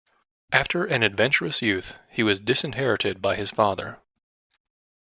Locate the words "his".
3.35-3.51